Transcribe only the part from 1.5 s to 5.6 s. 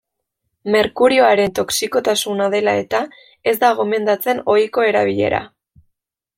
toxikotasuna dela eta, ez da gomendatzen ohiko erabilera.